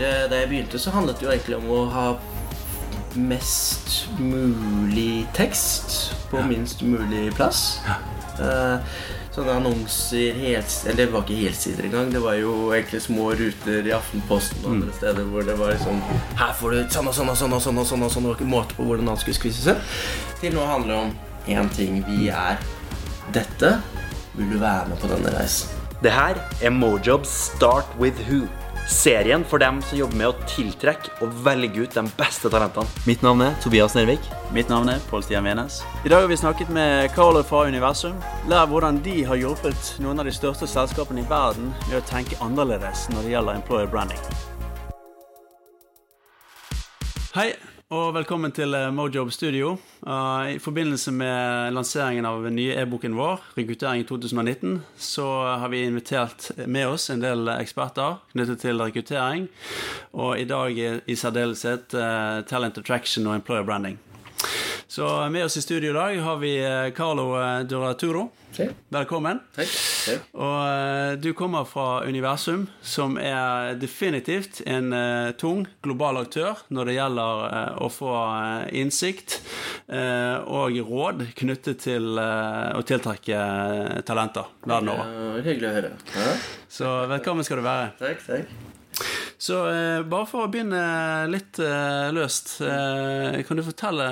[0.00, 2.06] Da jeg begynte, så handlet det jo egentlig om å ha
[3.16, 7.78] mest mulig tekst på minst mulig plass.
[8.36, 8.78] Eh,
[9.32, 12.10] sånne annonser helt, Eller det var ikke helsider engang.
[12.12, 16.02] Det var jo egentlig små ruter i Aftenposten og andre steder hvor det var liksom
[16.36, 17.80] Her får du sånn og sånn og sånn og sånn.
[17.80, 19.80] og sånn og sånn var ikke måte på hvordan alt skulle skvises inn.
[20.42, 21.16] Til nå handler det om
[21.56, 22.02] én ting.
[22.08, 22.60] Vi er
[23.32, 23.78] dette.
[24.36, 25.72] Vil du være med på denne reisen?
[26.02, 28.44] Det her er Mojobs Start with Who.
[28.86, 32.86] Serien for dem som jobber med å tiltrekke og velge ut de beste talentene.
[33.08, 34.22] Mitt navn er Tobias Nervik.
[34.54, 35.80] Mitt navn er Pål Stian Venes.
[36.06, 38.14] I dag har vi snakket med Carlo fra Universum.
[38.46, 42.38] Lær hvordan de har hjulpet noen av de største selskapene i verden med å tenke
[42.38, 44.22] annerledes når det gjelder employer branding.
[47.34, 47.50] Hei,
[47.94, 49.76] og velkommen til eh, Mojob Studio.
[50.02, 55.26] Uh, I forbindelse med lanseringen av den nye e-boken vår, Rekruttering 2019, så
[55.60, 59.46] har vi invitert med oss en del eksperter knyttet til rekruttering,
[60.18, 60.74] og i dag
[61.06, 64.00] i særdeleshet uh, talent attraction og employer branding.
[64.96, 67.24] Så med oss i studio i dag har vi eh, Carlo
[67.68, 68.30] Duraturo.
[68.52, 68.68] Okay.
[68.88, 69.42] Velkommen.
[69.52, 69.72] Takk.
[70.32, 74.94] Og uh, du kommer fra Universum, som er definitivt en
[75.36, 78.14] tung global aktør når det gjelder å få
[78.72, 79.36] innsikt
[79.84, 83.42] og råd knyttet til å tiltrekke
[84.08, 85.44] talenter verden over.
[85.44, 85.92] hyggelig å høre.
[86.16, 86.32] Ja.
[86.78, 87.92] Så velkommen skal du være.
[88.00, 88.74] Takk, takk.
[89.38, 90.80] Så eh, bare for å begynne
[91.28, 94.06] litt eh, løst, eh, kan du fortelle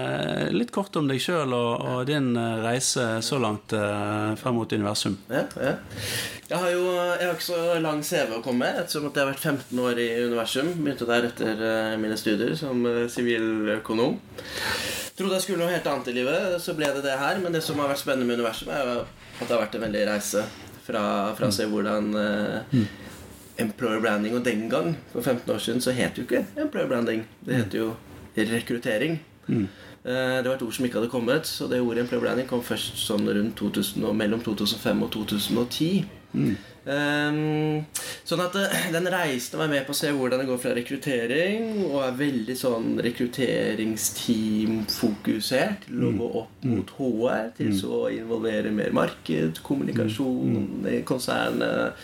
[0.52, 5.16] litt kort om deg sjøl og, og, din reise så langt frem mot universum?
[5.32, 5.74] Ja, ja.
[6.44, 9.24] Jeg har jo jeg har ikke så lang CV å komme med, ettersom at jeg
[9.24, 10.74] har vært 15 år i universum.
[10.76, 11.64] Begynte der etter
[12.02, 14.18] mine studier som siviløkonom.
[15.16, 17.40] Trodde jeg skulle noe helt annet i livet, så ble det det her.
[17.40, 20.04] Men det som har vært spennende med universum, er at det har vært en veldig
[20.10, 20.44] reise
[20.84, 21.06] fra,
[21.38, 22.86] fra å se hvordan mm
[23.58, 24.36] employer branding.
[24.36, 27.26] Og den gang, for 15 år siden, så het jo ikke employer branding.
[27.46, 27.94] Det het jo
[28.36, 29.20] rekruttering.
[29.46, 29.68] Mm.
[30.04, 32.62] Eh, det var et ord som ikke hadde kommet, så det ordet employer branding kom
[32.64, 36.04] først sånn rundt 2000, mellom 2005 og 2010.
[36.34, 36.56] Mm.
[36.84, 37.88] Um,
[38.28, 41.86] sånn at uh, den reisen var med på å se hvordan det går fra rekruttering,
[41.86, 46.18] og er veldig sånn rekrutteringsteam-fokusert til å mm.
[46.20, 47.78] gå opp mot HR, til mm.
[47.80, 51.00] så å involvere mer marked, kommunikasjon mm.
[51.08, 51.96] konsernet.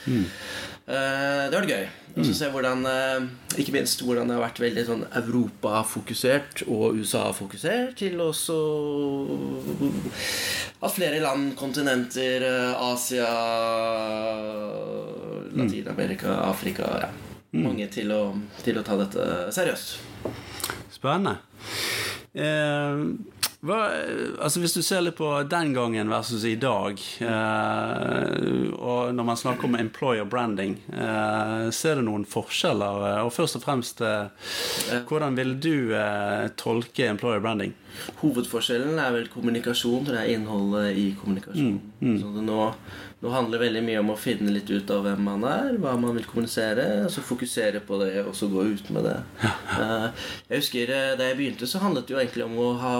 [0.91, 0.97] Mm.
[0.97, 1.89] Uh, det var gøy.
[2.11, 3.27] Og så se hvordan uh,
[3.63, 8.57] Ikke minst hvordan det har vært veldig sånn Europa-fokusert og USA-fokusert, til også
[10.81, 13.31] at flere land, kontinenter, uh, Asia,
[15.55, 17.11] Latin-Amerika, Afrika ja.
[17.51, 17.65] Mm.
[17.65, 18.23] Mange til å,
[18.63, 19.25] til å ta dette
[19.55, 19.97] seriøst.
[20.95, 21.41] Spennende.
[22.31, 23.01] Eh,
[23.61, 23.79] hva,
[24.41, 29.37] altså Hvis du ser litt på den gangen versus i dag, eh, og når man
[29.37, 33.05] snakker om employer branding, eh, ser du noen forskjeller?
[33.11, 34.33] Eh, og først og fremst, eh,
[35.11, 37.77] hvordan vil du eh, tolke employer branding?
[38.23, 40.09] Hovedforskjellen er vel kommunikasjon.
[40.09, 41.77] Det er innholdet i kommunikasjon.
[42.01, 42.43] Mm, mm.
[42.47, 42.73] Nå,
[43.21, 45.99] nå, handler det veldig mye om å finne litt ut av hvem man er, hva
[46.01, 49.19] man vil kommunisere, og så fokusere på det, og så gå ut med det.
[49.81, 52.95] Eh, jeg husker Da jeg begynte, så handlet det jo egentlig om å ha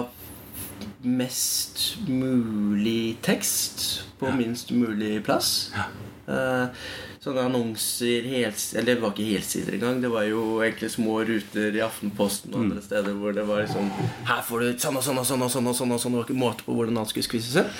[1.03, 4.35] mest mulig tekst på ja.
[4.35, 5.71] minst mulig plass.
[5.75, 5.87] Ja.
[6.31, 6.83] Uh,
[7.21, 9.99] sånne annonser helt, Eller det var ikke helsider engang.
[10.01, 12.69] Det var jo egentlig små ruter i Aftenposten og mm.
[12.69, 13.89] andre steder hvor det var liksom
[14.29, 15.67] Her får du sånn og sånn og sånn og sånn.
[15.69, 16.15] og sånn, og sånn.
[16.15, 17.75] Det var ikke måte på hvordan alt skulle skvises inn.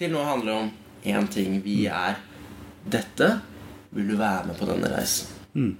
[0.00, 0.72] Til nå handler det om
[1.14, 1.60] én ting.
[1.66, 2.00] Vi mm.
[2.00, 2.18] er
[2.96, 3.30] dette.
[3.90, 5.30] Vil du være med på denne reisen?
[5.54, 5.76] Mm.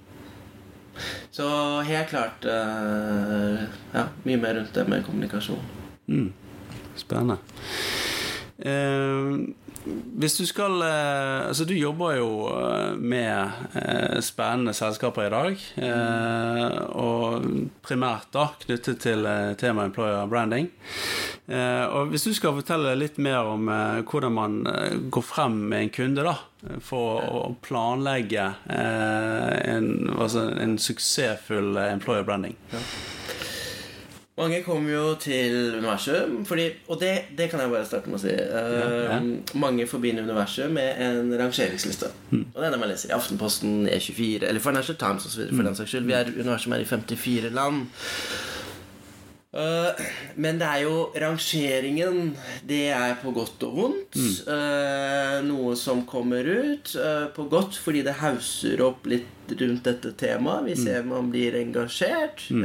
[1.30, 1.46] Så
[1.86, 3.62] helt klart uh,
[3.94, 5.62] Ja, mye mer rundt det med kommunikasjon.
[6.10, 6.32] Mm.
[6.98, 7.38] Spennende.
[8.58, 9.54] Eh,
[10.20, 15.62] hvis du skal eh, Altså, du jobber jo eh, med eh, spennende selskaper i dag.
[15.80, 17.46] Eh, og
[17.86, 20.70] primært da knyttet til eh, temaet employer branding.
[21.50, 23.64] og hvis du skal fortelle litt mer om
[24.06, 24.52] hvordan man
[25.10, 26.36] går frem med en kunde da,
[26.78, 32.54] for å planlegge en, altså en suksessfull employer branding.
[32.70, 32.84] Ja.
[34.40, 38.22] Mange kommer jo til universet, fordi, og det, det, kan jeg bare starte med å
[38.22, 38.32] si.
[38.32, 39.58] Uh.
[39.60, 42.08] Mange forbinder universet med en rangeringsliste.
[42.30, 42.46] Mm.
[42.46, 45.44] Og det er det man leser i Aftenposten, E24 eller Financial Times osv.
[45.44, 45.66] For mm.
[45.68, 46.08] den saks skyld.
[46.08, 47.84] Vi er universet er i 54 land.
[49.50, 49.98] Uh,
[50.38, 54.14] men det er jo rangeringen Det er på godt og vondt.
[54.14, 54.34] Mm.
[54.46, 56.92] Uh, noe som kommer ut.
[56.94, 60.68] Uh, på godt fordi det hauser opp litt rundt dette temaet.
[60.68, 60.82] Vi mm.
[60.84, 62.44] ser man blir engasjert.
[62.54, 62.62] Mm.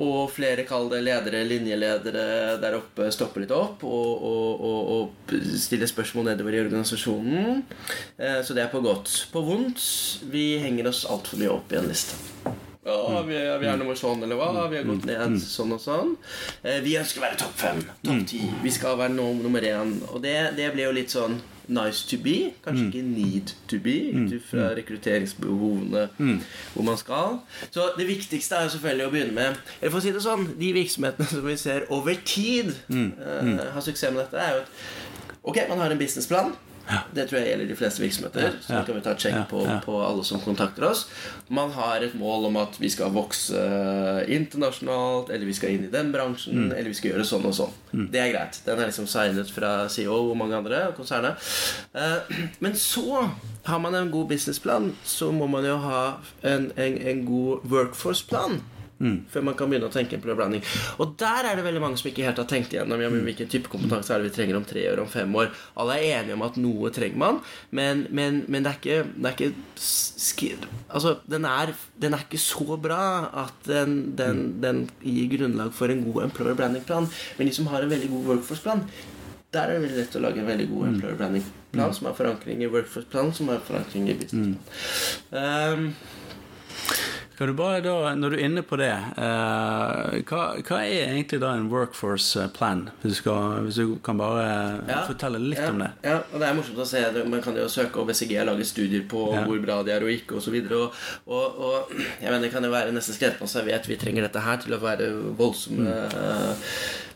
[0.00, 5.34] og flere kaller det ledere, linjeledere der oppe stopper litt opp og, og, og, og
[5.60, 7.60] stiller spørsmål nedover i organisasjonen.
[8.16, 9.12] så det er på godt.
[9.34, 9.84] På vondt
[10.32, 12.16] vi henger oss altfor mye opp i en liste.
[13.26, 14.68] Vi, vi er nummer sånn eller hva.
[14.70, 16.14] Vi har gått ned sånn og sånn.
[16.62, 18.44] Eh, vi ønsker å være topp fem, topp ti.
[18.62, 19.96] Vi skal være no, nummer én.
[20.12, 23.96] Og det, det ble jo litt sånn nice to be, kanskje ikke need to be,
[24.14, 26.04] ut fra rekrutteringsbehovene
[26.76, 27.40] hvor man skal.
[27.74, 30.46] Så det viktigste er jo selvfølgelig å begynne med Eller for å si det sånn,
[30.60, 34.70] de virksomhetene som vi ser over tid eh, har suksess med dette, er jo at
[35.46, 36.48] Ok, man har en businessplan.
[37.14, 38.56] Det tror jeg gjelder de fleste virksomheter.
[38.62, 41.06] Så kan vi ta et sjekk på, på alle som kontakter oss.
[41.48, 43.58] Man har et mål om at vi skal vokse
[44.28, 47.74] internasjonalt, eller vi skal inn i den bransjen, eller vi skal gjøre sånn og sånn.
[48.12, 48.60] Det er greit.
[48.66, 51.36] Den er liksom signet fra CEO og mange andre og konsernet.
[51.94, 53.28] Eh, Men så
[53.66, 58.60] har man en god businessplan, så må man jo ha en, en, en god workforce-plan.
[59.28, 60.62] Før man kan begynne å tenke på blanding.
[61.02, 63.68] Og der er det veldig mange som ikke helt har tenkt igjennom ja, hvilken type
[63.72, 65.50] kompetanse er det vi trenger om tre år, om fem år.
[65.76, 67.42] Alle er enige om at noe trenger man,
[67.76, 69.52] men, men, men det er ikke, det er ikke
[70.88, 73.02] Altså, den er, den er ikke så bra
[73.44, 77.08] at den, den, den gir grunnlag for en god employer branding-plan.
[77.36, 78.84] Men de som har en veldig god workforce-plan,
[79.52, 82.64] der er det veldig lett å lage en veldig god employer branding-plan som har forankring
[82.64, 85.84] i workforce-plan, som har forankring i business-plan.
[85.84, 85.90] Um,
[87.36, 91.40] Kan du bare da, Når du er inne på det, eh, hva, hva er egentlig
[91.42, 92.86] da en workforce plan?
[93.02, 94.46] Hvis du, skal, hvis du kan bare
[94.88, 95.90] Ja, fortelle litt ja, om det.
[96.06, 97.02] Ja, og det er morsomt å se.
[97.28, 99.44] Man kan jo søke over BCG lage studier på Ja.
[99.44, 100.56] hvor bra de er og ikke, osv.
[100.80, 100.94] Og,
[101.26, 104.24] og, og jeg mener, det kan jo være nesten skrevet på seg vet vi trenger
[104.30, 106.72] dette her til å være voldsomme eh,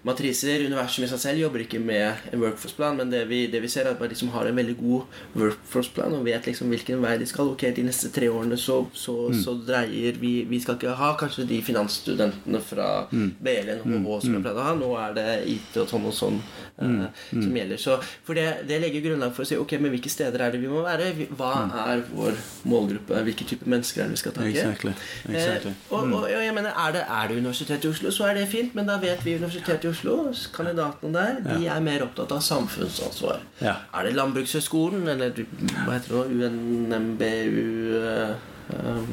[0.07, 0.65] matriser.
[0.67, 3.89] Universet i seg selv jobber ikke med en workforce-plan, men det vi, det vi ser,
[3.89, 7.29] er at de som har en veldig god workforce-plan og vet liksom hvilken vei de
[7.29, 11.11] skal Ok, de neste tre årene så, så, så dreier vi Vi skal ikke ha
[11.19, 14.75] kanskje de finansstudentene fra BL, NHH som jeg pleide å ha.
[14.79, 17.81] Nå er det IT og sånn og sånn eh, som gjelder.
[17.81, 17.97] Så,
[18.27, 20.71] for det, det legger grunnlag for å si ok, men hvilke steder er det vi
[20.71, 21.11] må være?
[21.37, 21.53] Hva
[21.87, 22.39] er vår
[22.71, 23.21] målgruppe?
[23.27, 24.55] Hvilke typer mennesker er det vi skal ta i?
[24.55, 24.95] Exactly.
[25.29, 25.75] Exactly.
[25.75, 28.39] Eh, og, og, og jeg mener, er det, er det Universitetet i Oslo, så er
[28.41, 30.17] det fint, men da vet vi Universitetet i Oslo,
[30.55, 33.43] kandidatene der, de er mer opptatt av samfunnsansvar.
[33.63, 33.77] Ja.
[33.95, 38.33] Er det Landbrukshøgskolen, eller hva heter det nå, UNMBU eh,
[38.79, 39.11] um,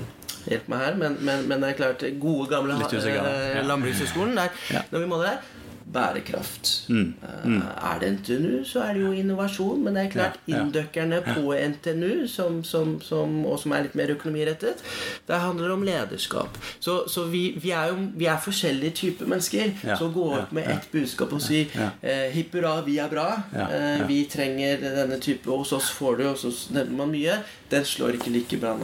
[0.48, 3.64] Hjelp meg her, men, men, men det er klart Gode, gamle eh, ja.
[3.68, 4.86] Landbrukshøgskolen der, Ja.
[4.94, 5.56] Når vi måler der
[5.94, 6.89] Bærekraft.
[6.89, 7.13] Mm.
[7.45, 7.62] Mm.
[7.62, 9.84] er det NTNU, så er det jo innovasjon.
[9.84, 10.62] Men det er klart, Ja, ja.
[10.63, 14.84] inndøkkerne på NTNU, som, som, som, og som er litt mer økonomirettet,
[15.28, 16.57] det handler om lederskap.
[16.80, 19.72] Så, så vi, vi er jo vi er forskjellige typer mennesker.
[19.88, 20.75] Ja, Så gå ja, opp med ja.
[20.78, 21.90] ett budskap og si Ja.
[22.01, 24.06] eh, hipp hurra, vi er bra, Ja, eh, ja.
[24.07, 28.16] vi trenger denne type, hos oss får du, og så nevner man mye, den slår
[28.16, 28.75] ikke like bra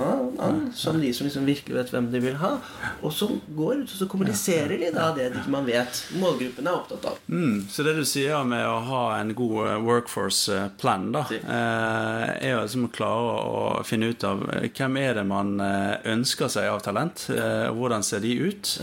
[0.43, 2.57] an som de som liksom virkelig vet hvem de vil ha,
[3.01, 6.92] og så går ut og så kommuniserer de da det man vet målgruppen er opptatt
[7.09, 7.17] av.
[7.29, 11.35] Mm, så det du sier med å ha en god eh, workforce-plan, da, Si.
[11.35, 15.55] eh, er jo liksom å klare å finne ut av eh, hvem er det man
[15.63, 18.77] eh, ønsker seg av talent, eh, hvordan ser de ut,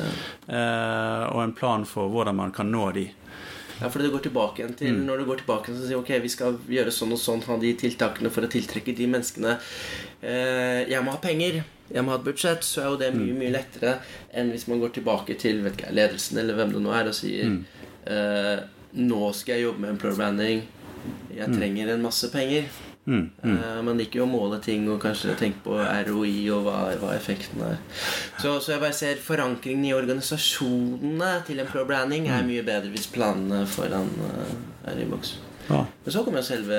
[0.49, 3.07] eh, og en plan for hvordan man kan nå de.
[3.81, 6.29] Ja, for det går tilbake igjen til Når du går tilbake og sier ok, vi
[6.29, 9.55] skal gjøre sånn og sånn, ha de tiltakene for å tiltrekke de menneskene
[10.21, 13.39] eh, Jeg må ha penger, jeg må ha et budsjett, så er jo det mye
[13.41, 13.95] mye lettere
[14.37, 17.49] enn hvis man går tilbake til ikke, ledelsen eller hvem det nå er, og sier
[18.07, 18.61] eh,
[18.91, 20.63] Nå skal jeg jobbe med employer branding.
[21.31, 22.65] Jeg trenger en masse penger.
[23.11, 27.13] Eh, man liker jo å måle ting og kanskje tenke på ROI og hva, hva
[27.17, 27.79] effekten er.
[28.39, 33.09] Så, så jeg bare ser forankringen i organisasjonene til employer branding er mye bedre hvis
[33.15, 34.59] planene foran eh,
[34.93, 35.39] er i boks.
[35.71, 35.85] Ja.
[36.05, 36.79] Men så kommer jo selve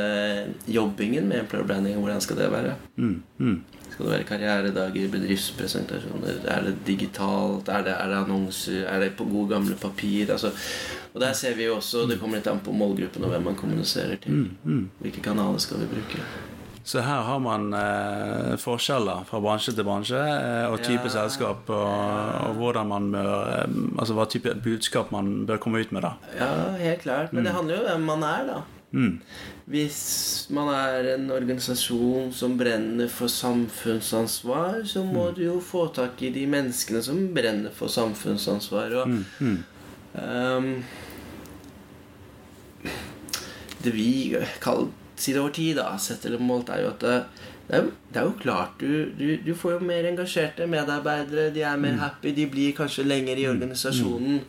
[0.68, 2.00] jobbingen med employer branding.
[2.02, 2.76] Hvordan skal det være?
[2.98, 3.58] Mm, mm.
[3.92, 6.42] Skal det være karrieredager, bedriftspresentasjoner?
[6.48, 7.70] Er det digitalt?
[7.70, 8.86] Er det, er det annonser?
[8.88, 10.32] Er det på gode gamle papir?
[10.32, 10.52] Altså,
[11.14, 13.56] og der ser vi jo også Det kommer litt an på målgruppen og hvem man
[13.60, 14.48] kommuniserer til.
[15.02, 16.24] Hvilke kanaler skal vi bruke?
[16.84, 21.12] Så her har man eh, forskjeller fra bransje til bransje, eh, og type Ja.
[21.14, 25.92] selskap, og, og hvordan man bør eh, Altså hva type budskap man bør komme ut
[25.94, 26.16] med, da.
[26.40, 26.48] Ja,
[26.82, 27.34] helt klart.
[27.34, 28.62] Men det handler jo om hvem man er, da.
[28.92, 29.22] Mm.
[29.72, 30.00] Hvis
[30.52, 36.34] man er en organisasjon som brenner for samfunnsansvar, så må du jo få tak i
[36.36, 38.98] de menneskene som brenner for samfunnsansvar.
[39.02, 39.16] Og
[40.20, 40.74] ehm,
[43.82, 47.08] Det vi kaller siden over tid, da, sett eller målt, er jo at
[47.72, 51.54] det, er, det er jo klart du, du, du får jo mer engasjerte medarbeidere.
[51.56, 52.34] De er mer happy.
[52.36, 54.42] De blir kanskje lenger i organisasjonen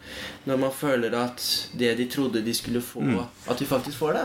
[0.50, 1.44] når man føler at
[1.78, 3.04] det de trodde de skulle få,
[3.46, 4.24] at de faktisk får det.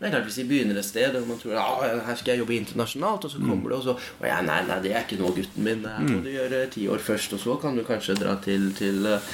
[0.00, 2.40] Det er klart Hvis de begynner et sted og man tror at her skal jeg
[2.40, 5.20] jobbe internasjonalt, og så kommer det, og så og ja, nei, nei, det er ikke
[5.20, 5.84] nå, gutten min.
[5.84, 9.04] Her må du gjøre ti år først, og så kan du kanskje dra til, til,
[9.04, 9.32] eh,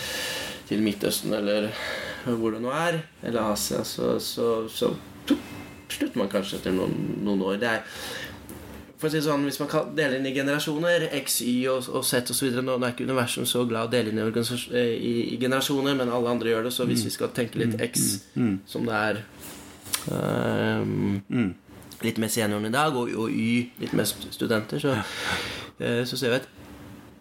[0.66, 1.70] til Midtøsten eller
[2.26, 4.90] hvor det nå er, eller Asia, så, så, så
[5.96, 7.58] slutter man kanskje etter noen, noen år.
[7.62, 7.84] Det er
[8.96, 12.04] for å si sånn, Hvis man kan dele inn i generasjoner, X, Y og, og
[12.06, 12.56] Z osv.
[12.64, 16.12] Nå er ikke universum så glad å dele inn i, eh, i, i generasjoner, men
[16.12, 16.72] alle andre gjør det.
[16.76, 18.06] Så hvis vi skal tenke litt X,
[18.66, 19.22] som det er
[20.16, 21.20] ehm,
[22.06, 24.96] litt mer senioren i dag, og, og Y litt mer studenter, så,
[25.80, 26.48] eh, så ser vi at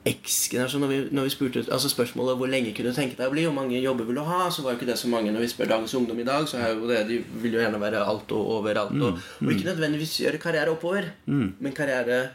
[0.06, 3.34] X-generasjon, når, vi, når vi spurte altså spørsmålet hvor lenge kunne du tenke deg å
[3.34, 5.34] bli, og mange jobber vil du ha, så var jo ikke det så mange.
[5.34, 7.82] Når vi spør dagens ungdom i dag, så er jo det de vil jo gjerne
[7.82, 8.94] være alt og overalt.
[9.02, 12.28] Og, og ikke nødvendigvis gjøre karriere oppover, men karriere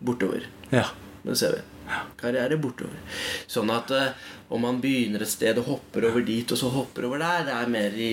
[0.00, 0.48] bortover.
[0.72, 0.86] Ja.
[1.24, 1.64] Det ser vi.
[2.18, 2.98] Karriere bortover.
[3.50, 7.04] Sånn at eh, om man begynner et sted og hopper over dit, og så hopper
[7.08, 8.10] over der, det er mer i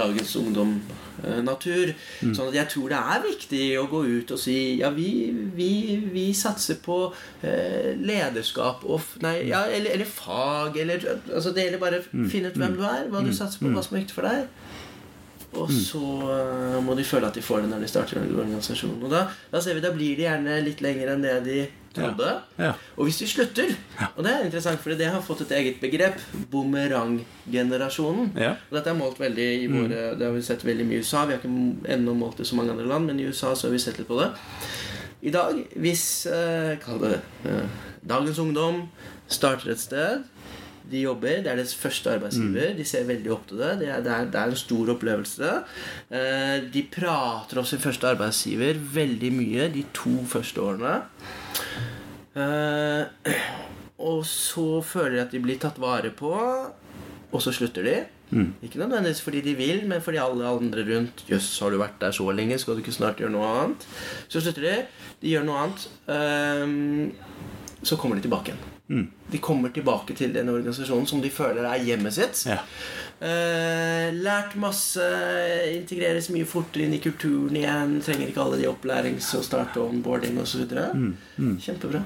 [0.00, 1.92] dagens ungdom-natur.
[2.22, 5.08] Sånn at jeg tror det er viktig å gå ut og si ja, vi,
[5.54, 5.70] vi,
[6.12, 7.00] vi satser på
[7.42, 12.50] eh, lederskap og Nei, ja, eller, eller fag, eller altså Det gjelder bare å finne
[12.50, 14.48] ut hvem du er, hva du satser på, hva som er viktig for deg.
[15.56, 18.98] Og så uh, må de føle at de får det når de starter en organisasjon.
[19.00, 21.60] Og da, da ser vi, da blir de gjerne litt lenger enn det de
[21.98, 22.32] trodde.
[22.58, 22.72] Ja.
[22.96, 23.74] Og hvis vi slutter
[24.14, 26.20] Og det er interessant, for det har fått et eget begrep.
[26.52, 28.32] Bumeranggenerasjonen.
[28.38, 28.54] Ja.
[28.70, 31.24] Og dette er målt veldig i våre Det har vi sett veldig mye i USA.
[31.26, 33.68] Vi har ikke ennå målt det i så mange andre land, men i USA så
[33.68, 34.30] har vi sett litt på det.
[35.20, 37.16] I dag, hvis eh, Kall det
[37.50, 38.84] eh, dagens ungdom
[39.28, 40.22] starter et sted
[40.90, 42.74] de jobber, Det er deres første arbeidsgiver.
[42.78, 43.72] De ser veldig opp til det.
[43.80, 45.50] Det er, det er, det er en stor opplevelse.
[46.10, 50.94] Eh, de prater om sin første arbeidsgiver veldig mye de to første årene.
[52.38, 53.32] Eh,
[53.98, 56.30] og så føler de at de blir tatt vare på,
[57.32, 57.96] og så slutter de.
[58.62, 62.12] Ikke nødvendigvis fordi de vil, men fordi alle andre rundt Jøss, har du vært der
[62.12, 62.58] så lenge?
[62.60, 63.86] Skal du ikke snart gjøre noe annet?
[64.28, 64.74] Så slutter de.
[65.22, 65.88] De gjør noe annet.
[66.12, 66.66] eh,
[67.88, 68.77] så kommer de tilbake igjen.
[68.88, 72.40] De kommer tilbake til den organisasjonen som de føler er hjemmet sitt.
[72.48, 72.62] Ja.
[73.20, 75.04] Eh, lært masse,
[75.74, 77.98] integreres mye fortere inn i kulturen igjen.
[78.04, 80.64] Trenger ikke alle de opplærings- og start- og onboarding osv.
[80.94, 82.00] Mm, Kjempebra.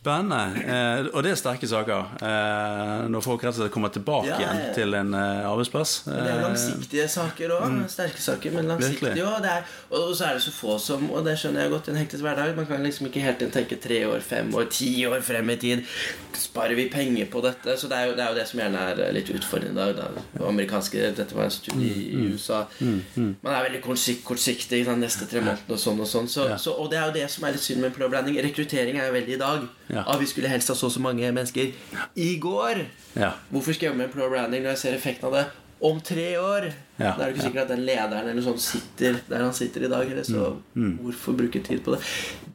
[0.00, 0.62] Spennende.
[0.64, 2.06] Eh, og det er sterke saker.
[2.24, 6.06] Eh, når folk rett og slett kommer tilbake Ja, ja, igjen til en eh, arbeidsplass.
[6.06, 7.74] Men det er Eh, langsiktige saker òg.
[7.92, 11.66] Sterke saker, men langsiktige er, og så er det så få som Og det skjønner
[11.66, 12.56] jeg godt i en hektisk hverdag.
[12.56, 15.84] Man kan liksom ikke helt tenke tre år, fem år, ti år frem i tid.
[16.32, 17.76] Sparer vi penger på dette?
[17.76, 20.16] Så det er jo det, er jo det som gjerne er litt utfordrende i dag.
[20.32, 20.46] Da.
[20.48, 22.62] Amerikanske, Dette var en studie i USA.
[22.80, 26.28] Man er veldig kortsik- kortsiktig de neste tre månedene og sånn og sånn.
[26.30, 28.32] Så, så, og det er jo det som er litt synd med employer.
[28.48, 29.68] Rekruttering er jo veldig i dag.
[29.90, 30.04] Ja.
[30.06, 31.72] Ah, vi skulle helst ha så og så mange mennesker
[32.16, 32.84] i går.
[33.18, 33.32] ja.
[33.50, 35.44] Hvorfor skal jeg jobbe med employer branding når jeg ser effekten av det
[35.82, 36.68] om tre år?
[37.00, 39.86] Ja, Da er det ikke sikkert at den lederen eller sånn sitter der han sitter
[39.86, 40.06] i dag.
[40.10, 42.00] Eller så Mm, hvorfor bruke tid på det?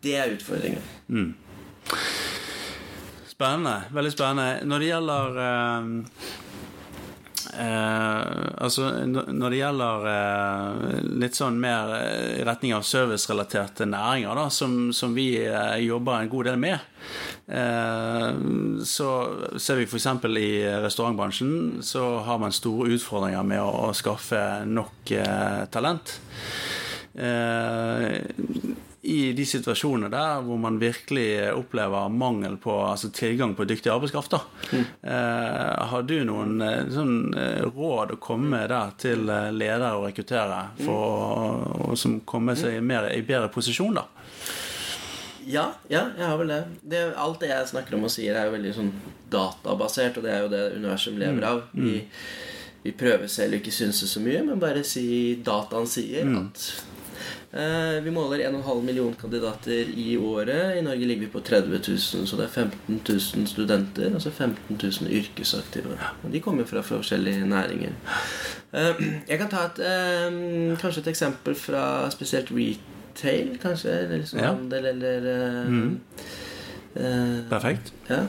[0.02, 1.34] Det er utfordringen.
[3.28, 3.76] Spennende.
[3.92, 4.62] Veldig spennende.
[4.66, 5.90] Når det gjelder eh,
[7.60, 8.22] eh,
[8.66, 14.46] Altså, når det gjelder eh, litt sånn mer eh, i retning av servicerelaterte næringer, da,
[14.54, 16.88] som, som vi eh, jobber en god del med,
[17.48, 18.30] eh,
[18.86, 19.12] så
[19.62, 20.10] ser vi f.eks.
[20.42, 20.50] i
[20.86, 26.18] restaurantbransjen så har man store utfordringer med å, å skaffe nok eh, talent.
[27.16, 28.20] Eh,
[29.06, 34.34] i de situasjonene der hvor man virkelig opplever mangel på altså tilgang på dyktig arbeidskraft.
[34.34, 34.42] da.
[35.06, 39.94] Eh, har du noen eh, sånn, eh, råd å komme med der til eh, ledere
[39.96, 41.50] å rekruttere for å,
[41.92, 44.00] å som komme seg mer, i bedre posisjon?
[44.00, 44.08] da?
[45.46, 46.64] Ja, ja, jeg har vel det.
[46.82, 47.04] det.
[47.22, 48.92] Alt det jeg snakker om og sier, er jo veldig sånn
[49.30, 51.62] databasert, og det er jo det universum lever av.
[51.78, 52.00] Vi,
[52.82, 55.06] vi prøver selv å ikke synse så mye, men bare si
[55.46, 56.95] dataen sier at eh,
[58.04, 60.78] vi måler 1,5 million kandidater i året.
[60.78, 61.98] I Norge ligger vi på 30 000,
[62.28, 64.10] så det er 15 000 studenter.
[64.14, 65.96] Altså 15 000 yrkesaktive.
[66.24, 67.94] Og de kommer fra forskjellige næringer.
[68.74, 73.90] Eh, jeg kan ta et, eh, kanskje et eksempel fra spesielt retail, kanskje.
[74.00, 74.52] Eller liksom Ja.
[74.52, 76.00] handel, eller mm.
[76.96, 77.94] eh, Perfekt.
[78.10, 78.20] ja.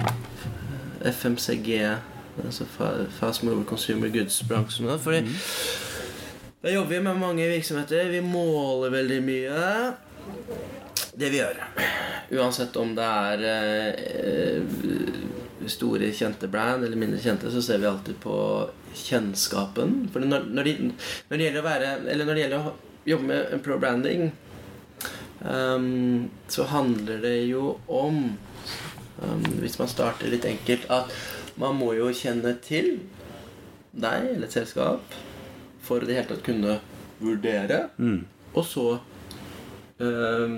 [0.00, 1.96] Eh, FMCG,
[2.44, 2.64] altså
[3.10, 4.86] Fast Mover Consumer Goods-bransjen.
[4.98, 5.28] Fordi Fordi
[6.60, 8.04] da jobber vi med mange virksomheter.
[8.04, 9.92] Vi måler veldig mye.
[11.12, 11.56] Det vi gjør.
[12.36, 14.74] Uansett om det er eh,
[15.72, 18.36] store, kjente brand eller mindre kjente, så ser vi alltid på
[18.92, 20.10] kjennskapen.
[20.12, 20.90] For når, når, de,
[21.30, 22.74] når det gjelder å være Eller når det gjelder å
[23.08, 24.26] jobbe med employer branding,
[25.40, 28.20] um, så handler det jo om
[29.22, 31.16] um, Hvis man starter litt enkelt, at
[31.60, 32.98] man må jo kjenne til
[33.96, 35.18] deg eller et selskap
[35.90, 36.78] for det hele tatt kunne
[37.20, 37.82] vurdere,
[38.54, 38.86] og så
[40.00, 40.54] øh,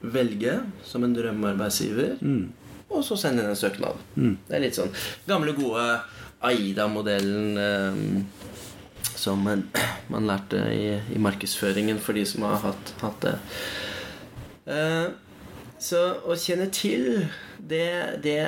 [0.00, 0.56] velge
[0.88, 2.16] som en drømmearbeidsgiver,
[2.90, 4.00] og så sende inn en søknad.
[4.16, 4.90] Det er litt sånn
[5.28, 5.84] gamle, gode
[6.40, 8.00] Aida-modellen øh,
[9.20, 9.66] som man,
[10.12, 13.34] man lærte i, i markedsføringen for de som har hatt, hatt det.
[14.70, 15.10] Uh,
[15.80, 17.24] så å kjenne til,
[17.56, 18.40] det, det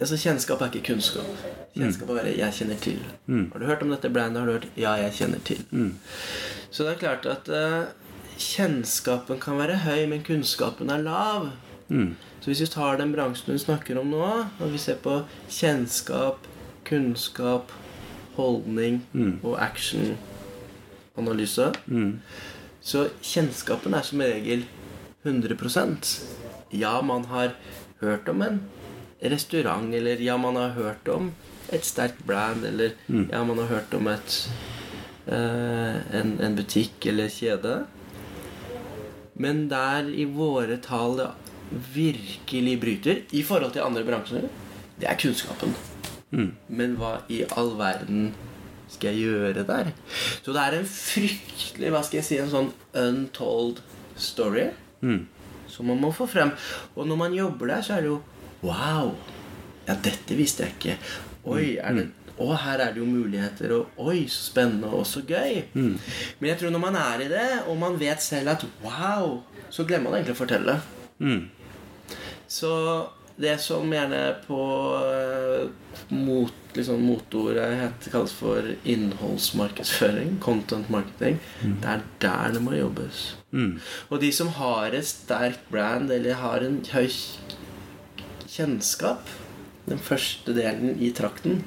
[0.00, 1.24] Altså, kjennskap er ikke kunnskap.
[1.76, 2.98] Kjennskap er bare 'jeg kjenner til'.
[3.52, 4.38] Har du hørt om dette brandet?
[4.38, 4.68] Har du hørt?
[4.76, 5.64] Ja, jeg kjenner til.
[6.70, 7.84] Så det er klart at uh,
[8.38, 11.48] kjennskapen kan være høy, men kunnskapen er lav.
[12.40, 16.36] Så hvis vi tar den bransjen hun snakker om nå, og vi ser på kjennskap,
[16.84, 17.62] kunnskap,
[18.34, 19.02] holdning
[19.42, 21.72] og action-analyse,
[22.80, 24.64] så kjennskapen er som regel
[25.24, 26.22] 100%
[26.72, 27.50] Ja, man har
[28.00, 28.60] hørt om en
[29.30, 31.32] restaurant, eller ja, man har hørt om
[31.72, 34.38] et sterkt brand, eller ja, man har hørt om et
[35.26, 37.76] eh, en, en butikk eller kjede.
[39.34, 41.30] Men der i våre tall det
[41.94, 44.48] virkelig bryter i forhold til andre bransjer,
[45.00, 45.72] det er kunnskapen.
[46.68, 48.32] Men hva i all verden
[48.92, 49.90] skal jeg gjøre der?
[50.44, 53.82] Så det er en fryktelig Hva skal jeg si En sånn untold
[54.16, 54.70] story
[55.72, 56.52] som man må få frem.
[56.96, 58.20] Og når man jobber der, så er det jo
[58.62, 59.14] Wow!
[59.86, 60.98] Ja, dette visste jeg ikke.
[61.50, 62.08] Oi, er det
[62.40, 65.58] å, her er det jo muligheter, og oi, så spennende og så gøy.
[65.74, 69.36] Men jeg tror når man er i det, og man vet selv at wow,
[69.70, 70.78] så glemmer man egentlig å fortelle.
[72.48, 72.72] Så
[73.42, 74.58] det som gjerne på
[75.02, 75.68] eh,
[76.12, 81.38] mot, liksom motordet heter, kalles for innholdsmarkedsføring, content marketing,
[81.82, 83.22] det er der det må jobbes.
[84.08, 87.08] Og de som har et sterkt brand, eller har en høy
[88.52, 89.28] kjennskap,
[89.88, 91.62] den første delen i trakten,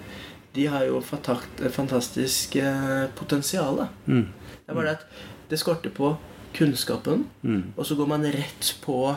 [0.56, 3.10] de har jo fantastisk potensial.
[3.18, 3.88] potensial.
[4.06, 5.08] Det er bare det at
[5.50, 6.14] det skorter på
[6.56, 7.26] kunnskapen,
[7.76, 9.16] og så går man rett på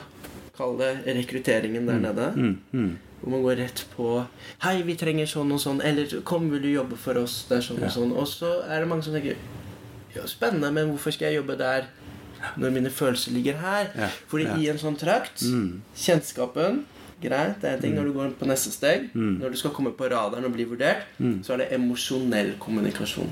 [0.59, 2.57] Kall det rekrutteringen der nede.
[3.21, 4.27] Hvor man går rett på
[4.59, 7.63] 'Hei, vi trenger sånn og sånn', eller 'Kom, vil du jobbe for oss?' Det er
[7.63, 8.13] sånn og sånn.
[8.13, 9.37] Og så er det mange som tenker
[10.17, 11.87] ja, 'Spennende, men hvorfor skal jeg jobbe der?'
[12.57, 13.91] Når mine følelser ligger her.
[13.97, 14.57] Ja, Fordi ja.
[14.57, 15.43] i en sånn trakt
[15.97, 16.85] Kjennskapen
[17.23, 19.09] Greit, det er en ting når du går på neste steg.
[19.15, 21.09] Når du skal komme på radaren og bli vurdert,
[21.43, 23.31] så er det emosjonell kommunikasjon.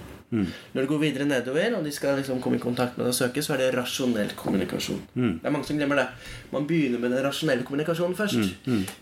[0.75, 3.15] Når du går videre nedover, og de skal liksom komme i kontakt med deg og
[3.15, 4.99] søke, så er det rasjonell kommunikasjon.
[5.15, 6.07] Det er mange som glemmer det.
[6.53, 8.57] Man begynner med den rasjonelle kommunikasjonen først.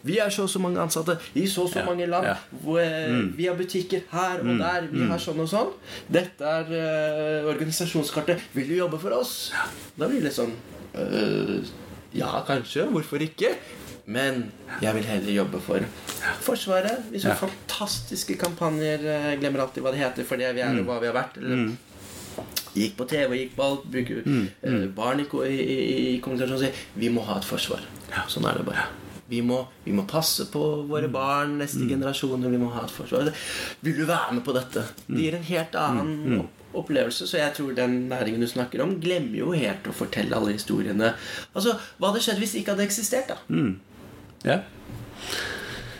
[0.04, 2.26] Vi er så og så mange ansatte i så og så mange land.
[2.76, 4.86] eh, Vi har butikker her og der.
[4.92, 5.72] Vi har sånn og sånn.
[6.12, 8.44] Dette er eh, organisasjonskartet.
[8.52, 9.50] Vil du jobbe for oss?
[9.98, 10.52] Da blir det litt sånn
[10.94, 11.64] øh,
[12.14, 12.84] Ja, kanskje.
[12.92, 13.54] Hvorfor ikke?
[14.06, 15.80] Men jeg vil heller jobbe for
[16.44, 17.10] Forsvaret.
[17.10, 17.34] Vi så Ja.
[17.34, 19.00] fantastiske kampanjer.
[19.00, 21.38] Jeg glemmer alltid hva det heter for det vi er og hva vi har vært.
[21.38, 21.76] Eller,
[22.74, 23.84] Gikk på TV, gikk på alt.
[23.86, 27.84] Bruker eh, barn i, i, i, kommunikasjon og sier vi må ha et forsvar.
[28.30, 28.88] Sånn er det bare.
[29.30, 32.50] Vi må, vi må passe på våre barn, neste generasjoner.
[32.50, 33.30] Vi må ha et forsvar.
[33.80, 34.84] Vil du være med på dette?
[35.06, 36.42] Det gir en helt annen mm.
[36.82, 37.30] opplevelse.
[37.30, 41.14] Så jeg tror den næringen du snakker om, glemmer jo helt å fortelle alle historiene.
[41.54, 43.32] Altså, Hva hadde skjedd hvis det ikke hadde eksistert?
[43.32, 43.38] da?
[44.44, 44.58] Ja.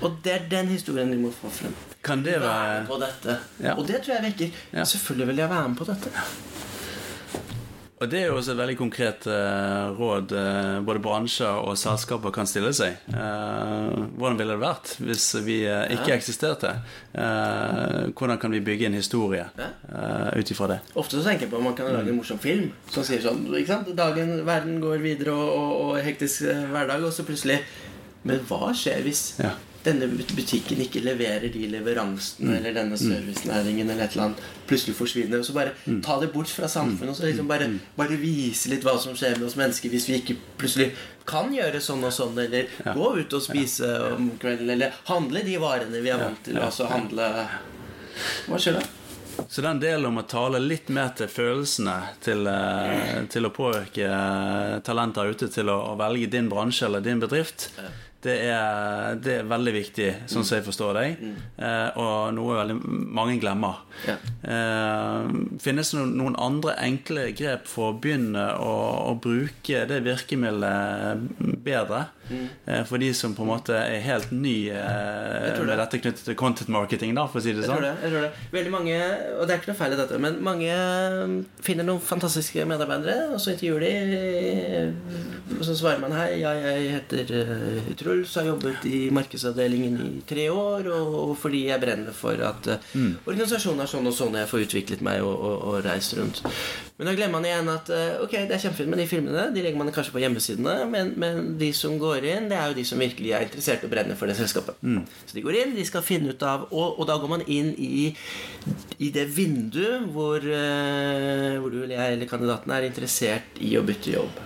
[0.05, 1.75] Og det er den historien vi må få frem.
[2.05, 3.39] Kan det Være være på dette.
[3.65, 3.75] Ja.
[3.79, 4.59] Og det tror jeg vekker.
[4.75, 4.85] Ja.
[4.85, 6.11] Selvfølgelig vil jeg være med på dette.
[8.03, 12.35] Og det er jo også et veldig konkret eh, råd eh, både bransjer og selskaper
[12.35, 12.99] kan stille seg.
[13.09, 16.75] Eh, hvordan ville det vært hvis vi eh, ikke eksisterte?
[17.15, 19.71] Eh, hvordan kan vi bygge en historie Ja.
[19.89, 20.81] uh, ut ifra det?
[20.99, 23.47] Ofte så tenker jeg på om man kan lage en morsom film som sier sånn
[23.55, 23.95] ikke sant?
[23.97, 27.63] Dagen, Verden går videre og, og, og hektisk eh, hverdag, og så plutselig
[28.25, 29.51] Men hva skjer hvis Ja.
[29.85, 35.39] denne butikken ikke leverer de leveransene, eller denne servicenæringen eller et eller annet, plutselig forsvinner?
[35.43, 38.83] Og så bare ta det bort fra samfunnet, og så liksom bare, bare vise litt
[38.87, 40.93] hva som skjer med oss mennesker hvis vi ikke plutselig
[41.29, 45.57] kan gjøre sånn og sånn, eller gå ut og spise om kvelden, eller handle de
[45.61, 47.29] varene vi er vant til, og altså handle.
[48.49, 48.83] Hva skjer da?
[49.51, 54.07] Så den delen om å tale litt mer til følelsene, til, eh, til å påvirke
[54.07, 57.69] eh, talenter ute til å, å velge din bransje eller din bedrift,
[58.25, 61.25] det er, det er veldig viktig, sånn som jeg forstår deg,
[61.61, 62.77] eh, og noe veldig
[63.15, 63.83] mange glemmer.
[64.09, 64.17] Ja.
[64.43, 65.29] Eh,
[65.63, 68.73] finnes det noen, andre enkle grep for å begynne å,
[69.11, 71.29] å bruke det virkemidlet
[71.65, 72.07] bedre?
[72.65, 75.65] Eh, for de som på en måte er helt ny eh, det.
[75.67, 77.85] med dette knyttet til content marketing, da, for å si det Jeg tror sånn?
[77.85, 77.95] det.
[78.07, 78.97] jeg tror det Veldig mange,
[79.37, 83.29] og det er ikke noe feil i dette, men mange mm, finner noen fantastiske medarbeidere,
[83.35, 83.93] og så intervjuer de,
[85.59, 87.35] og så svarer man her, ja, jeg heter
[88.15, 92.41] eh, så har jobbet i markedsavdelingen i tre år, og, og fordi jeg brenner for
[92.47, 93.13] at mm.
[93.27, 96.43] organisasjonen er sånn og sånn, og jeg får utviklet meg og, og, og reist rundt.
[96.95, 99.49] Men da glemmer man igjen at eh, ok, det er kjempefint med de filmene.
[99.51, 100.77] De legger man kanskje på hjemmesidene.
[100.93, 103.91] Men, men de som går inn, det er jo de som virkelig er interessert og
[103.91, 104.79] brenner for det selskapet.
[105.27, 107.73] Så de går inn, de skal finne ut av Og, og da går man inn
[107.83, 108.07] i,
[109.03, 113.85] i det vinduet hvor, eh, hvor du eller jeg eller kandidaten er interessert i å
[113.87, 114.43] bytte jobb.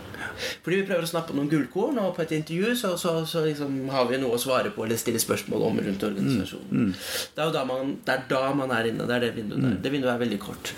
[0.64, 3.78] Fordi vi prøver å snappe noen gullkorn, og på et intervju så, så, så liksom
[3.92, 6.92] har vi noe å svare på eller stille spørsmål om rundt organisasjonen.
[7.36, 9.06] Det er da man, det er da man er inne.
[9.08, 9.78] Det er det vinduet der.
[9.84, 10.74] Det vinduet er veldig kort.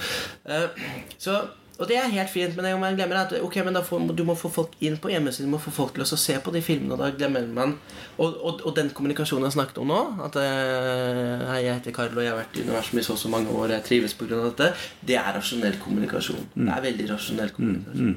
[0.49, 0.69] Uh,
[1.21, 1.41] så
[1.81, 4.11] og det er helt fint, men det man glemmer er at okay, men da får,
[4.13, 5.49] du må få folk inn på hjemmesiden.
[5.49, 7.73] Du må få folk til å se på de filmene, og da glemmer man
[8.21, 12.13] Og, og, og den kommunikasjonen jeg snakket om nå At eh, hei, jeg heter Karl,
[12.19, 14.43] og jeg har vært i universet i så og så mange år, jeg trives pga.
[14.45, 14.69] dette.
[15.09, 16.51] Det er rasjonell kommunikasjon.
[16.55, 18.15] Det er veldig rasjonell kommunikasjon.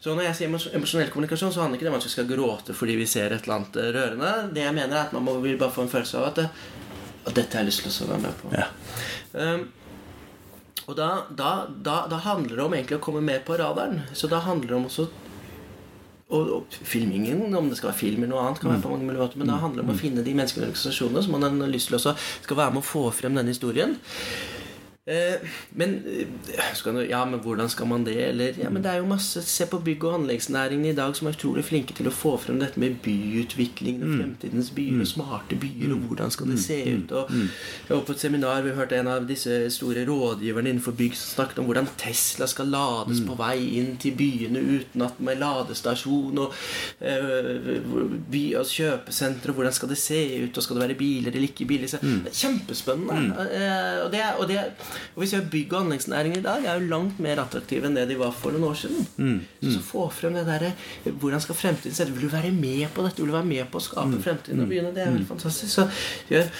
[0.00, 2.76] Så når jeg sier emosjonell kommunikasjon, så handler ikke det om at vi skal gråte
[2.76, 4.34] fordi vi ser et eller annet eh, rørende.
[4.56, 6.46] Det jeg mener, er at man må bare få en følelse av at,
[7.26, 8.54] at dette har jeg lyst til å være med på.
[8.56, 8.70] Ja.
[9.36, 9.66] Um,
[10.86, 14.04] og da, da, da, da handler det om egentlig å komme med på radaren.
[14.14, 15.08] Så da handler det om også
[16.26, 19.06] og, og filmingen, om det skal være film eller noe annet, kan være på mange
[19.06, 21.70] mulige måter, men da handler det om å finne de menneskelige organisasjonene som man har
[21.70, 23.94] lyst til også skal være med å få frem denne historien.
[25.08, 25.38] Eh,
[25.70, 26.26] men eh,
[26.84, 28.16] du, Ja, men hvordan skal man det?
[28.28, 31.28] Eller, ja, men det er jo masse Se på bygg- og anleggsnæringen i dag som
[31.28, 35.58] er utrolig flinke til å få frem dette med byutvikling og fremtidens byer og smarte
[35.62, 37.12] byer, og hvordan skal det se ut?
[37.12, 41.14] Og Jeg var på et seminar vi hørte en av disse store rådgiverne innenfor bygg
[41.14, 45.38] som snakket om hvordan Tesla skal lades på vei inn til byene uten at med
[45.38, 46.58] ladestasjon og
[46.98, 47.78] eh,
[48.26, 51.46] by og kjøpesenter, og hvordan skal det se ut, og skal det være biler eller
[51.46, 51.86] ikke biler?
[51.86, 53.46] Så, det er Kjempespennende.
[54.02, 54.60] Og, det, og, det,
[55.14, 57.96] og vi ser jo bygg- og anleggsnæringen i dag er jo langt mer attraktive enn
[57.98, 59.06] det de var for noen år siden.
[59.60, 60.72] Så, så få frem det derre
[61.06, 62.14] Hvordan skal fremtiden se ut?
[62.16, 63.22] Vil du være med på dette?
[63.22, 64.92] Vil du være med på å skape fremtiden og byene?
[64.96, 65.72] Det er veldig fantastisk.
[65.72, 65.88] Så
[66.30, 66.50] jeg,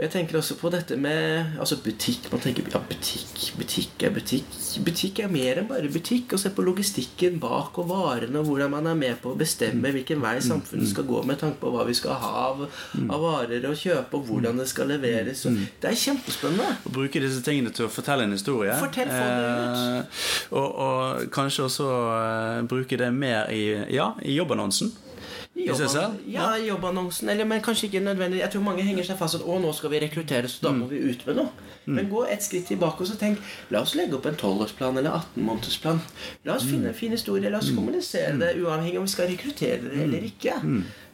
[0.00, 2.30] jeg tenker også på dette med altså butikk.
[2.32, 4.54] Man tenker ja, butikk, butikk er butikk.
[4.86, 6.32] Butikk er mer enn bare butikk.
[6.32, 9.92] Å se på logistikken bak og varene, og hvordan man er med på å bestemme
[9.92, 12.64] hvilken vei samfunnet skal gå med tanke på hva vi skal ha av,
[13.02, 15.44] av varer å kjøpe, og hvordan det skal leveres.
[15.82, 16.78] Det er kjempespennende.
[16.88, 18.78] Å bruke disse tingene til å fortelle en historie.
[18.80, 19.36] Fortell, for.
[19.36, 20.24] Eh,
[20.56, 24.94] og, og kanskje også eh, bruke det mer i, ja, i jobbannonsen.
[25.64, 26.32] I?
[26.34, 27.28] Ja, jobbannonsen.
[27.28, 28.40] Eller, men kanskje ikke nødvendig.
[28.40, 30.86] Jeg tror mange henger seg fast at å, nå skal vi rekruttere, så da må
[30.90, 31.48] vi ut med noe.
[31.90, 33.38] Men gå et skritt tilbake og så tenk
[33.72, 35.98] La oss legge opp en 12-årsplan eller 18-månedersplan.
[36.46, 37.50] La oss finne en fin historie.
[37.50, 40.54] La oss kommunisere det uavhengig om vi skal rekruttere det eller ikke.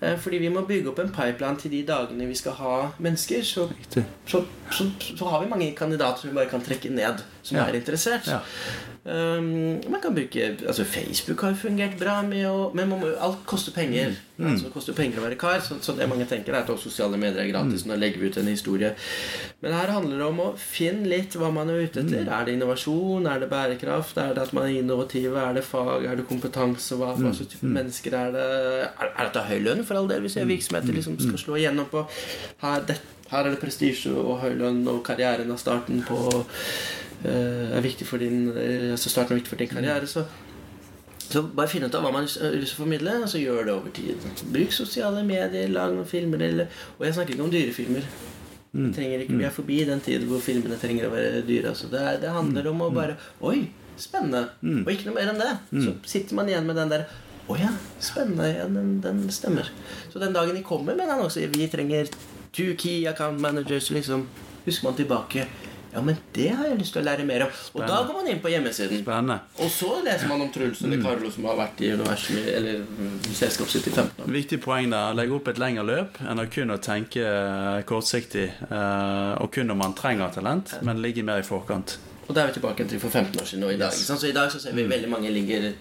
[0.03, 3.43] Eh, Fordi vi må bygge opp en pipeline til de dagene vi skal ha mennesker.
[3.47, 3.69] Så,
[4.27, 7.65] så, så, så har vi mange kandidater som vi bare kan trekke ned, som Ja.
[7.71, 8.27] er interessert.
[8.27, 8.41] Ja.
[9.07, 13.45] Um, man kan bruke altså Facebook har fungert bra med å Men man må, alt
[13.47, 14.17] koster penger.
[14.37, 15.61] Altså, det koster penger å være kar.
[15.63, 17.87] Så, så det mange tenker, er at sosiale medier er gratis.
[17.87, 18.91] Nå legger vi ut en historie.
[19.63, 22.27] Men her handler det om å finne litt hva man er ute etter.
[22.27, 23.31] Er det innovasjon?
[23.31, 24.19] Er det bærekraft?
[24.21, 25.39] Er det at man er innovativ?
[25.39, 26.11] Er det fag?
[26.11, 26.99] Er det kompetanse?
[26.99, 28.51] Hva, for slags type mennesker er det?
[28.91, 30.27] Er, er dette høy lønn, for all del?
[30.27, 32.03] Hvis jeg virksomheter liksom skal slå igjennom på
[32.67, 32.99] her, det,
[33.31, 36.21] her er det prestisje og høy lønn, og karrieren er starten på
[37.31, 40.27] er viktig for din eh, altså starten er viktig for din karriere, så
[41.27, 43.65] så bare finn ut av hva man har lyst til å formidle, og så gjør
[43.67, 44.27] det over tid.
[44.55, 48.07] Bruk sosiale medier, lag noen filmer eller Og jeg snakker ikke om dyrefilmer.
[48.95, 51.73] Trenger ikke, vi er forbi den tiden hvor filmene trenger å være dyre.
[51.73, 53.17] Altså det, det handler om å bare
[53.49, 53.65] Oi,
[53.99, 54.45] spennende!
[54.85, 55.53] Og ikke noe mer enn det.
[55.73, 57.07] Så sitter man igjen med den der
[57.47, 58.47] Å ja, spennende.
[58.53, 59.71] Ja, den, den stemmer.
[60.13, 62.11] Så den dagen de kommer med en også Vi trenger
[62.53, 64.29] two key account managers, liksom
[64.67, 65.47] husker man tilbake.
[65.97, 67.53] Ja, men det har jeg lyst til å lære mer om.
[67.73, 68.99] Og da går man inn på hjemmesiden.
[69.01, 69.39] Spennende.
[69.65, 73.15] Og så leser man om Truls eller Carlo som har vært i universet eller mm,
[73.33, 74.33] selskapet sitt i 15 år.
[74.37, 75.17] Viktig poeng der.
[75.17, 78.51] Legge opp et lengre løp enn å kun å tenke eh, kortsiktig.
[78.69, 81.97] eh, Og kun når man trenger talent, men ligge mer i forkant.
[82.27, 83.93] Og da er vi tilbake til for 15 år siden og i dag.
[83.95, 84.07] yes.
[84.21, 85.73] Så i dag så ser vi veldig mange ligger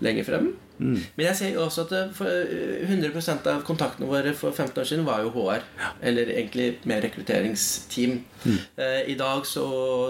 [0.00, 0.52] lenger frem.
[0.82, 4.88] Men jeg ser jo også at for eh, 100% av kontaktene våre for 15 år
[4.88, 5.62] siden var jo HR.
[6.02, 8.16] Eller egentlig mer rekrutteringsteam.
[8.46, 9.66] Eh, I dag så,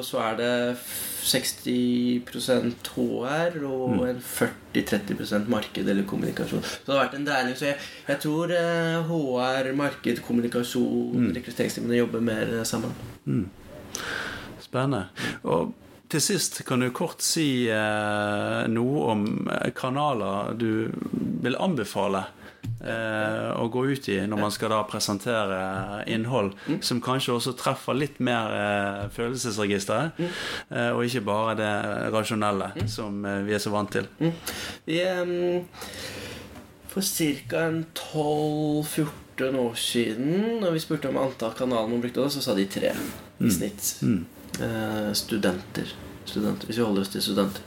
[0.06, 0.54] så er det
[1.28, 6.62] 60% HR og en 40-30% marked eller kommunikasjon.
[6.64, 7.58] Så det har vært en dreining.
[7.58, 7.76] Så jeg,
[8.08, 12.82] jeg tror eh, HR, marked, kommunikasjon, rekrutteringsteamene jobber mer sammen
[13.26, 13.50] sammen.
[14.72, 15.06] Spennende.
[15.44, 15.74] Og
[16.12, 20.88] til sist kan du kort si eh, noe om eh, kanaler du
[21.44, 22.22] vil anbefale
[22.80, 25.60] eh, å gå ut i når man skal da presentere
[26.12, 26.52] innhold
[26.84, 30.20] som kanskje også treffer litt mer eh, følelsesregisteret,
[30.72, 31.70] eh, og ikke bare det
[32.16, 34.08] rasjonelle som eh, vi er så vant til.
[34.88, 35.64] Vi, ehm,
[36.92, 37.64] for ca.
[37.96, 42.92] 12-14 år siden, når vi spurte om antall kanaler man brukte, så sa de tre
[43.40, 43.96] i snitt.
[44.60, 45.94] Eh, studenter.
[46.24, 46.66] studenter.
[46.66, 47.62] Hvis vi holder oss til studenter.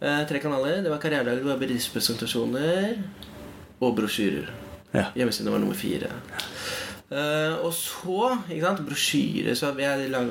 [0.00, 0.82] Eh, tre kanaler.
[0.82, 3.02] Det var karrieredager, det var bedriftspresentasjoner
[3.80, 4.50] og brosjyrer.
[4.94, 5.10] Ja.
[5.14, 6.10] Hjemmesiden var nummer fire.
[7.10, 10.30] Uh, og så ikke sant, brosjyre så vi er langt,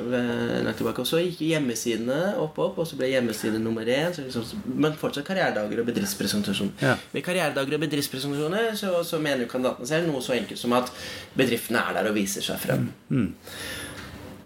[0.63, 1.03] langt tilbake.
[1.03, 4.13] Og så gikk hjemmesidene opp, opp, og så ble hjemmeside nummer én.
[4.15, 6.71] Så liksom, men fortsatt karrieredager og bedriftspresentasjon.
[6.79, 6.95] Ja.
[7.11, 10.93] Med karrieredager og bedriftspresentasjoner så, så mener jo kandidatene selv noe så enkelt som at
[11.35, 12.87] bedriftene er der og viser seg frem.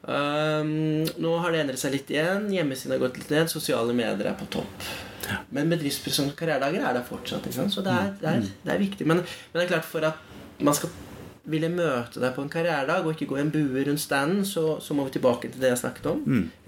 [0.03, 2.49] Um, nå har det endret seg litt igjen.
[2.51, 3.51] Hjemmesiden har gått litt ned.
[3.51, 4.87] Sosiale medier er på topp.
[5.55, 7.47] Men bedriftspresentasjon og karrieredager er der fortsatt.
[7.71, 9.07] Så det er, det, er, det er viktig.
[9.07, 10.91] Men, men det er klart for at man skal
[11.51, 14.77] ville møte deg på en karrieredag og ikke gå i en bue rundt standen, så,
[14.79, 16.21] så må vi tilbake til det jeg snakket om.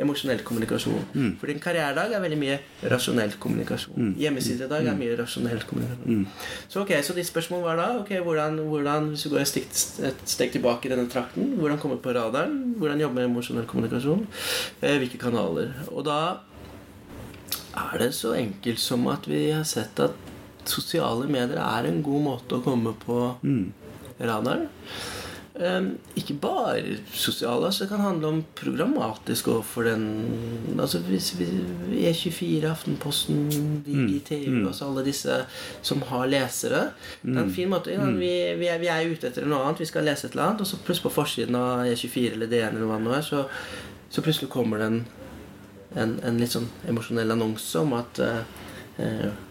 [0.03, 1.05] Emosjonell kommunikasjon.
[1.39, 2.57] Fordi en karrieredag er veldig mye
[2.91, 4.15] rasjonell kommunikasjon.
[4.19, 6.25] Hjemmesidedag er mye rasjonell kommunikasjon.
[6.67, 9.69] Så ok, så ditt spørsmål var da ok, hvordan, hvordan, Hvis du går et steg,
[10.09, 12.75] et steg tilbake i denne trakten, hvordan komme på radaren?
[12.75, 14.27] Hvordan jobbe med emosjonell kommunikasjon?
[14.81, 15.71] Eh, hvilke kanaler?
[15.95, 16.19] Og da
[17.75, 20.19] er det så enkelt som at vi har sett at
[20.67, 23.19] sosiale medier er en god måte å komme på
[24.19, 24.67] radaren.
[25.55, 27.65] Um, ikke bare sosiale.
[27.65, 30.01] Altså det kan handle om programmatisk overfor den
[30.75, 31.47] Altså hvis vi
[32.09, 33.45] E24, Aftenposten,
[33.85, 35.37] DigiTV altså alle disse
[35.81, 36.89] som har lesere.
[37.21, 37.95] Det er en fin måte.
[37.95, 40.49] Ja, vi, vi, er, vi er ute etter noe annet, vi skal lese et eller
[40.49, 43.23] annet, og så plutselig på forsiden av E24 eller DN eller hva det nå er,
[43.23, 43.45] så,
[44.11, 45.05] så plutselig kommer det en
[45.95, 48.41] en, en litt sånn emosjonell annonse om at eh,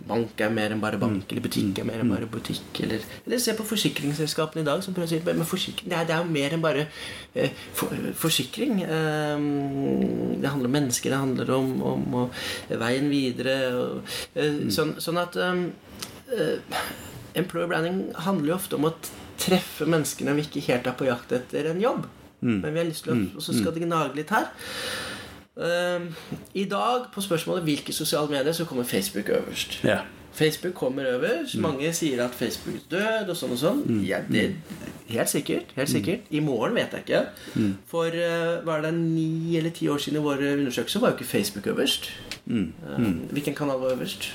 [0.09, 2.81] bank er mer enn bare bank, eller butikk er mer enn bare butikk.
[2.85, 6.09] Eller, eller se på forsikringsselskapene i dag som prøver å si men forsikring, det, er,
[6.09, 6.87] det er jo mer enn bare
[7.35, 8.81] eh, for, forsikring.
[8.87, 9.49] Eh,
[10.41, 12.19] det handler om mennesker, det handler om, om,
[12.85, 13.59] veien videre.
[13.81, 15.67] Og, eh, sånn, sånn at eh,
[16.39, 16.81] eh,
[17.35, 18.95] Employer branding handler jo ofte om å
[19.43, 22.05] treffe menneskene vi ikke helt er på jakt etter en jobb.
[22.45, 24.51] Men vi har lyst til å, og så skal det gnage litt her.
[25.57, 26.15] Ehm,
[26.55, 29.85] I dag, på spørsmålet hvilke sosiale medier, så kommer Facebook øverst.
[29.85, 29.99] Ja.
[30.33, 31.59] Facebook kommer øverst.
[31.59, 33.83] Mange sier at Facebook er død, og sånn og sånn.
[34.03, 34.57] Ja, det,
[35.09, 35.71] helt sikkert.
[35.77, 37.23] helt sikkert I morgen vet jeg ikke.
[37.87, 41.31] For uh, var det ni eller ti år siden i våre undersøkelser, var jo ikke
[41.31, 42.11] Facebook øverst.
[42.51, 42.73] Ehm,
[43.31, 44.33] hvilken kanal var øverst?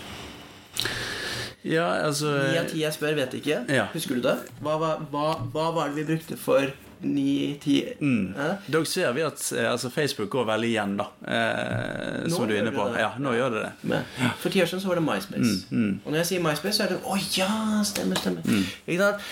[1.63, 3.65] ja, altså Ni av ti jeg spør, vet ikke.
[3.67, 3.89] Ja.
[3.93, 4.37] Husker du det?
[4.63, 4.77] Hva,
[5.11, 6.71] hva, hva var det vi brukte for
[7.01, 8.53] ni-ti Eh?
[8.67, 11.05] Dog ser vi at eh, altså, Facebook går veldig igjen, da.
[11.23, 12.87] Eh, som du er inne på.
[12.99, 13.71] Ja, nå gjør det det.
[13.91, 14.03] Men,
[14.41, 15.55] For ti år siden så var det MySpace.
[15.71, 17.49] Og når jeg sier MySpace, så er det Å ja,
[17.87, 18.45] stemmer, stemmer.
[18.87, 19.27] Ikke sant?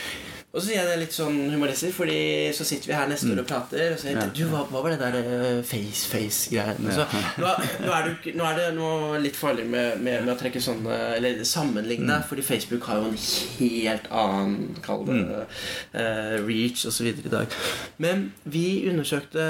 [0.57, 2.17] Og så sier jeg det litt sånn humoristisk, Fordi
[2.57, 4.95] så sitter vi her neste år og prater, og så jeg Du, hva, hva var
[4.95, 6.73] det der eh, face-face-greia?
[6.81, 7.05] Altså,
[7.43, 7.51] nå,
[7.85, 10.97] nå er det nå er det noe litt farlig med, med, med å trekke sånne
[11.19, 13.19] Eller sammenligne, fordi Facebook har jo en
[13.59, 17.11] helt annen Kall det eh, reach osv.
[17.11, 17.53] i dag.
[18.01, 19.43] Men vi undersøkte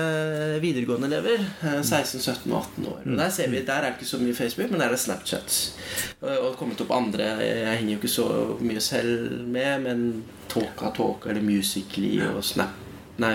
[0.63, 1.45] videregående elever.
[1.63, 2.99] eh, 16, 17 og 18 år.
[3.05, 5.03] Og der ser vi, der er det ikke så mye Facebook, men der er det
[5.05, 5.57] Snapchat.
[6.21, 8.27] Og det kommet opp andre Jeg henger jo ikke så
[8.59, 10.03] mye selv med, men
[10.51, 12.83] Talka Talka eller Musically og Snap
[13.17, 13.33] Nei,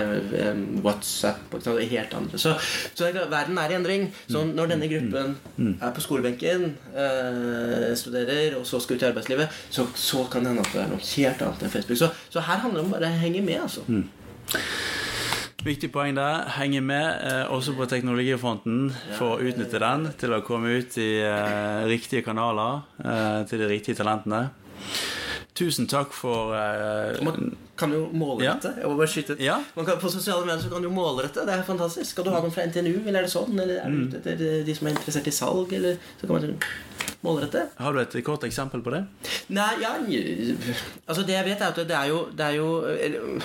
[0.83, 2.39] WhatsApp og helt andre.
[2.39, 2.53] Så,
[2.95, 4.05] så er verden er i endring.
[4.31, 5.35] Så når denne gruppen
[5.73, 10.53] er på skolebenken, eh, studerer, og så skal ut i arbeidslivet, så, så kan det
[10.53, 11.99] hende at det er noe helt annet enn Facebook.
[11.99, 13.83] Så, så her handler det om bare å henge med, altså.
[15.63, 16.47] Viktig poeng der.
[16.57, 21.11] Henge med eh, også på teknologifronten for å utnytte den til å komme ut i
[21.23, 24.45] eh, riktige kanaler eh, til de riktige talentene.
[25.53, 28.71] Tusen takk for uh, Man kan jo målrette.
[28.81, 29.35] Ja.
[29.39, 29.57] Ja.
[29.75, 31.45] Man kan, på sosiale medier så kan du målrette.
[31.45, 32.09] Det er fantastisk.
[32.09, 33.53] Skal du ha noen fra NTNU, eller er det sånn?
[33.53, 35.75] Eller er det, ute det de som er interessert i salg?
[35.77, 36.55] Eller så kan man
[37.25, 37.67] målrette.
[37.77, 39.03] Har du et kort eksempel på det?
[39.53, 43.43] Nei, ja Altså, det jeg vet, er at det er jo, det er jo eller,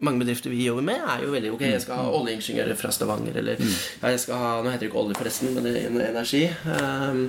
[0.00, 3.36] mange bedrifter vi jobber med, er jo veldig Ok, jeg skal ha oljeingeniører fra Stavanger,
[3.42, 6.40] eller ja, jeg skal ha Nå heter det ikke olje, forresten, men det er energi.
[6.64, 7.20] Um,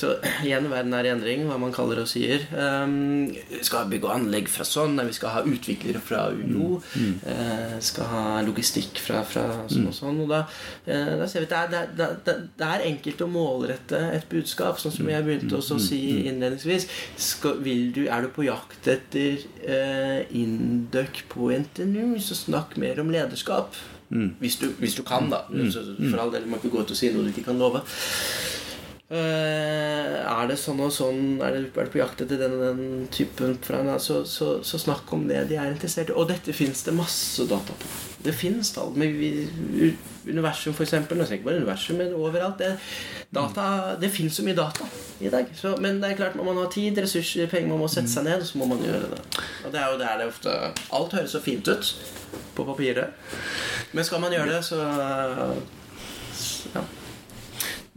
[0.00, 0.10] så
[0.44, 2.44] igjen, verden er i endring, hva man kaller og sier.
[2.52, 6.82] Um, vi skal ha bygg og anlegg fra sånn, vi skal ha utviklere fra UiO.
[7.24, 10.20] Uh, skal ha logistikk fra, fra sånn og sånn.
[10.26, 10.42] Og da,
[10.88, 14.28] uh, da ser vi at det er, det, er, det, er- enkelt å målrette et
[14.30, 16.86] budskap, sånn som jeg begynte å si innledningsvis.
[17.20, 23.10] Skal, du, er du på jakt etter uh, Induc på NTNU, så snakk mer om
[23.12, 23.76] lederskap.
[24.08, 25.42] Hvis, du, hvis du kan, da.
[25.52, 25.68] Mm.
[26.08, 27.82] for all del, må ikke gå ut og si noe du ikke kan love.
[29.08, 33.54] Uh, er det sånn og sånn Er er du på jakt etter den den typen
[33.64, 36.16] fra så, så, så snakk om det de er interessert i.
[36.16, 38.07] Og dette fins det masse data på.
[38.24, 38.92] Det fins tall.
[38.98, 39.46] Vi,
[40.26, 41.18] universum, eksempel.
[41.18, 42.58] Nå ikke bare universum, men overalt.
[42.58, 42.72] Det,
[43.34, 43.68] data,
[44.00, 44.86] det fins så mye data
[45.20, 45.50] i dag.
[45.56, 47.70] Så, men det er klart, man må ha tid, ressurser, penger.
[47.72, 49.22] Man må sette seg ned, og så må man gjøre det.
[49.64, 50.56] Og det er jo der det ofte
[50.98, 51.94] Alt høres så fint ut
[52.56, 53.14] på papiret.
[53.92, 54.82] Men skal man gjøre det, så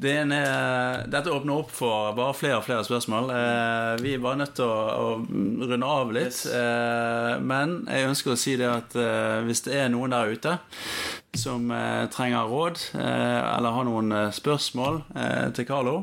[0.10, 3.30] ene er, dette åpner opp for bare flere og flere spørsmål.
[3.36, 6.32] Eh, vi bare nødt til å, å runde av litt.
[6.32, 6.48] Yes.
[6.50, 10.56] Eh, men jeg ønsker å si det at eh, hvis det er noen der ute
[11.38, 15.96] som eh, trenger råd, eh, eller har noen eh, spørsmål eh, til Carlo,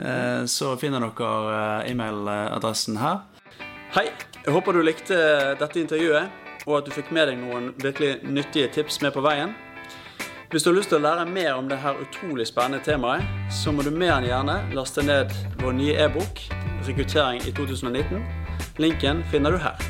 [0.00, 3.20] eh, så finner dere eh, e-mailadressen her.
[3.98, 4.08] Hei,
[4.46, 5.20] jeg håper du likte
[5.60, 9.52] dette intervjuet, og at du fikk med deg noen virkelig nyttige tips med på veien.
[10.50, 13.82] Hvis du har lyst til å lære mer om dette utrolig spennende temaet, så må
[13.82, 16.44] du mer enn gjerne laste ned vår nye e-bok
[16.86, 18.22] 'Rekruttering i 2019'.
[18.78, 19.86] Linken finner du her.